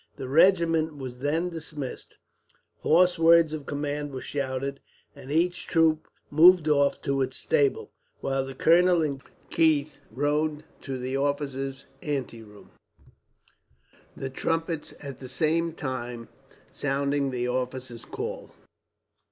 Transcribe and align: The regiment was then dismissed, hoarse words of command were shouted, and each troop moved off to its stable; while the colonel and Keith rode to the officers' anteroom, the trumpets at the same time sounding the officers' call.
The 0.15 0.27
regiment 0.27 0.97
was 0.97 1.19
then 1.19 1.49
dismissed, 1.49 2.17
hoarse 2.79 3.19
words 3.19 3.53
of 3.53 3.67
command 3.67 4.11
were 4.11 4.19
shouted, 4.21 4.79
and 5.15 5.31
each 5.31 5.67
troop 5.67 6.07
moved 6.31 6.67
off 6.67 6.99
to 7.03 7.21
its 7.21 7.37
stable; 7.37 7.91
while 8.19 8.43
the 8.43 8.55
colonel 8.55 9.03
and 9.03 9.21
Keith 9.51 9.99
rode 10.09 10.63
to 10.81 10.97
the 10.97 11.15
officers' 11.17 11.85
anteroom, 12.01 12.71
the 14.17 14.31
trumpets 14.31 14.91
at 15.01 15.19
the 15.19 15.29
same 15.29 15.71
time 15.71 16.29
sounding 16.71 17.29
the 17.29 17.47
officers' 17.47 18.03
call. 18.05 18.49